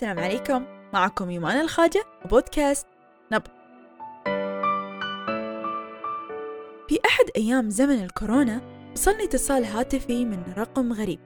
[0.00, 0.64] السلام عليكم.
[0.92, 2.86] معكم إيمان الخاجة وبودكاست
[3.32, 3.48] نبض.
[6.88, 8.60] في أحد أيام زمن الكورونا
[8.92, 11.18] وصلني اتصال هاتفي من رقم غريب.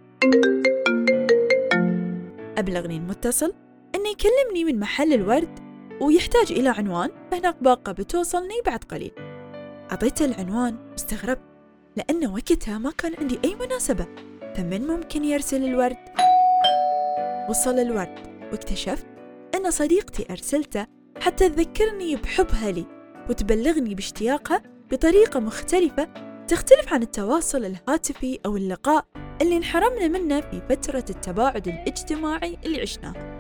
[2.59, 3.55] أبلغني المتصل
[3.95, 5.59] أنه يكلمني من محل الورد
[6.01, 9.13] ويحتاج إلى عنوان فهناك باقة بتوصلني بعد قليل.
[9.91, 11.43] أعطيته العنوان واستغربت
[11.97, 14.07] لأن وقتها ما كان عندي أي مناسبة
[14.55, 15.97] فمن ممكن يرسل الورد؟
[17.49, 18.34] وصل الورد.
[18.55, 19.07] واكتشفت
[19.55, 20.87] أن صديقتي أرسلته
[21.21, 22.87] حتى تذكرني بحبها لي
[23.31, 26.09] وتبلغني باشتياقها بطريقة مختلفة
[26.49, 29.07] تختلف عن التواصل الهاتفي أو اللقاء
[29.43, 33.35] اللي انحرمنا منه في فترة التباعد الاجتماعي اللي عشناها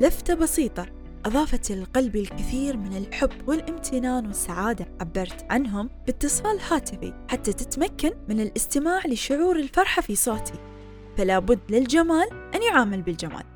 [0.00, 0.86] لفتة بسيطة
[1.26, 9.06] أضافت للقلب الكثير من الحب والامتنان والسعادة عبرت عنهم باتصال هاتفي حتى تتمكن من الاستماع
[9.06, 10.54] لشعور الفرحة في صوتي.
[11.16, 13.49] فلا بد للجمال أن يعامل بالجمال.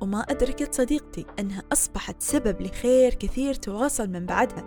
[0.00, 4.64] وما أدركت صديقتي أنها أصبحت سبب لخير كثير تواصل من بعدها.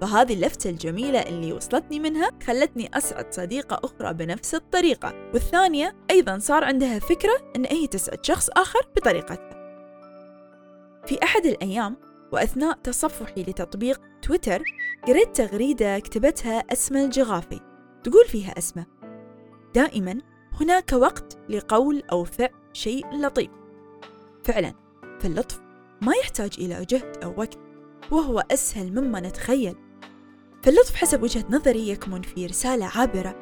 [0.00, 5.30] فهذه اللفتة الجميلة اللي وصلتني منها خلتني أسعد صديقة أخرى بنفس الطريقة.
[5.34, 9.62] والثانية أيضا صار عندها فكرة أن هي تسعد شخص آخر بطريقتها.
[11.06, 11.96] في أحد الأيام
[12.32, 14.62] وأثناء تصفحي لتطبيق تويتر
[15.06, 17.60] قريت تغريدة كتبتها أسمى الجغافي
[18.04, 18.84] تقول فيها أسمى
[19.74, 20.20] دائما
[20.60, 23.61] هناك وقت لقول أو فعل شيء لطيف.
[24.44, 24.74] فعلا
[25.20, 25.60] فاللطف
[26.02, 27.58] ما يحتاج إلى جهد أو وقت
[28.10, 29.76] وهو أسهل مما نتخيل.
[30.62, 33.36] فاللطف حسب وجهة نظري يكمن في رسالة عابرة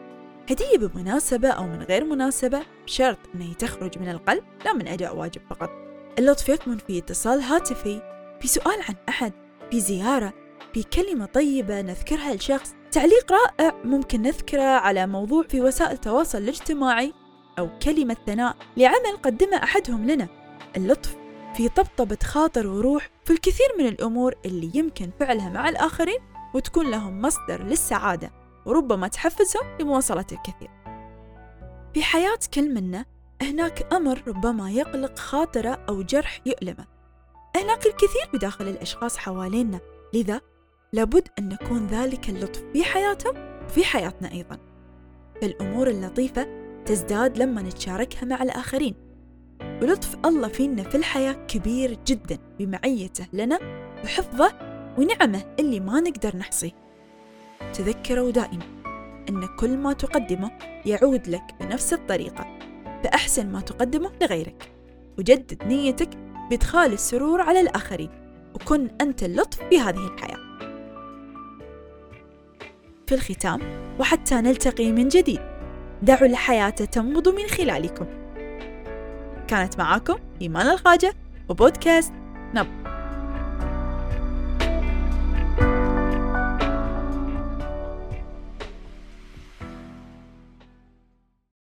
[0.51, 5.41] هدية بمناسبة أو من غير مناسبة بشرط أنها تخرج من القلب لا من أداء واجب
[5.51, 5.71] فقط.
[6.19, 8.03] اللطف يكمن في اتصال هاتفي
[8.41, 9.33] في سؤال عن أحد
[9.71, 10.33] في زيارة
[10.75, 12.75] في كلمة طيبة نذكرها لشخص.
[12.93, 17.13] تعليق رائع ممكن نذكره على موضوع في وسائل التواصل الاجتماعي
[17.59, 20.29] أو كلمة ثناء لعمل قدمه أحدهم لنا.
[20.77, 21.17] اللطف
[21.55, 26.19] في طبطبة خاطر وروح في الكثير من الأمور اللي يمكن فعلها مع الآخرين
[26.55, 28.31] وتكون لهم مصدر للسعادة
[28.67, 30.71] وربما تحفزهم لمواصلة الكثير.
[31.95, 33.05] في حياة كل منا
[33.43, 36.87] هناك أمر ربما يقلق خاطره أو جرح يؤلمه.
[37.57, 39.81] هناك الكثير بداخل الأشخاص حوالينا
[40.15, 40.41] لذا
[40.93, 44.59] لابد أن نكون ذلك اللطف في حياتهم وفي حياتنا أيضا.
[45.41, 46.47] فالأمور اللطيفة
[46.87, 49.10] تزداد لما نتشاركها مع الآخرين.
[49.83, 53.59] ولطف الله فينا في الحياة كبير جدا بمعيته لنا
[54.05, 54.53] وحفظه
[54.99, 56.71] ونعمه اللي ما نقدر نحصيه
[57.73, 58.65] تذكروا دائما
[59.29, 60.51] أن كل ما تقدمه
[60.87, 62.59] يعود لك بنفس الطريقة
[63.05, 64.71] فأحسن ما تقدمه لغيرك.
[65.19, 66.09] وجدد نيتك
[66.51, 68.11] بإدخال السرور على الآخرين
[68.55, 70.39] وكن أنت اللطف في هذه الحياة.
[73.07, 73.61] في الختام
[74.01, 75.41] وحتى نلتقي من جديد
[76.03, 78.20] دعوا الحياة تنبض من خلالكم.
[79.51, 81.15] كانت معاكم إيمان الخاجة
[81.49, 82.13] وبودكاست